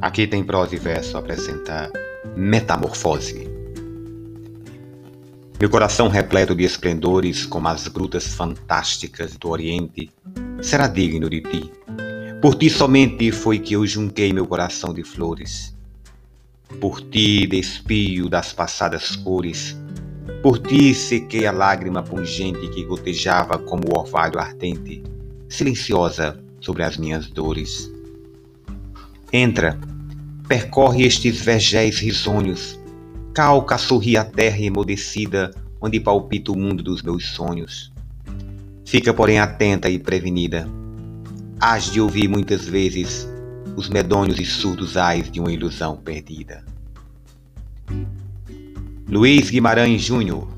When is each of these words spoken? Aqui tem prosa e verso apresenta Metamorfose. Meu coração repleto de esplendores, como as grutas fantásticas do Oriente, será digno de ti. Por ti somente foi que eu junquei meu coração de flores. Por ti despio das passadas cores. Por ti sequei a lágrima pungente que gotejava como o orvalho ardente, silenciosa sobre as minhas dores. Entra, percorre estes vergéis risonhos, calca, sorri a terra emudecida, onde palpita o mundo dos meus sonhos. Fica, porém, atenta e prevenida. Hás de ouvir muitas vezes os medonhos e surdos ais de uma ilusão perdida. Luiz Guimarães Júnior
Aqui 0.00 0.26
tem 0.26 0.44
prosa 0.44 0.74
e 0.74 0.78
verso 0.78 1.16
apresenta 1.16 1.90
Metamorfose. 2.36 3.48
Meu 5.58 5.70
coração 5.70 6.08
repleto 6.08 6.54
de 6.54 6.64
esplendores, 6.64 7.46
como 7.46 7.66
as 7.68 7.88
grutas 7.88 8.26
fantásticas 8.34 9.36
do 9.38 9.48
Oriente, 9.48 10.10
será 10.60 10.86
digno 10.86 11.30
de 11.30 11.40
ti. 11.40 11.72
Por 12.42 12.56
ti 12.56 12.68
somente 12.68 13.32
foi 13.32 13.58
que 13.58 13.72
eu 13.72 13.86
junquei 13.86 14.34
meu 14.34 14.46
coração 14.46 14.92
de 14.92 15.02
flores. 15.02 15.74
Por 16.78 17.00
ti 17.00 17.46
despio 17.46 18.28
das 18.28 18.52
passadas 18.52 19.16
cores. 19.16 19.74
Por 20.42 20.58
ti 20.58 20.94
sequei 20.94 21.46
a 21.46 21.52
lágrima 21.52 22.02
pungente 22.02 22.68
que 22.68 22.84
gotejava 22.84 23.58
como 23.58 23.82
o 23.88 23.98
orvalho 23.98 24.38
ardente, 24.38 25.02
silenciosa 25.48 26.38
sobre 26.60 26.82
as 26.82 26.98
minhas 26.98 27.28
dores. 27.28 27.90
Entra, 29.32 29.78
percorre 30.46 31.04
estes 31.04 31.40
vergéis 31.40 31.98
risonhos, 31.98 32.78
calca, 33.34 33.76
sorri 33.76 34.16
a 34.16 34.24
terra 34.24 34.60
emudecida, 34.60 35.50
onde 35.80 35.98
palpita 35.98 36.52
o 36.52 36.58
mundo 36.58 36.82
dos 36.82 37.02
meus 37.02 37.26
sonhos. 37.30 37.92
Fica, 38.84 39.12
porém, 39.12 39.40
atenta 39.40 39.90
e 39.90 39.98
prevenida. 39.98 40.68
Hás 41.60 41.90
de 41.90 42.00
ouvir 42.00 42.28
muitas 42.28 42.66
vezes 42.66 43.28
os 43.76 43.88
medonhos 43.88 44.38
e 44.38 44.44
surdos 44.44 44.96
ais 44.96 45.30
de 45.30 45.40
uma 45.40 45.52
ilusão 45.52 45.96
perdida. 45.96 46.64
Luiz 49.08 49.50
Guimarães 49.50 50.02
Júnior 50.02 50.55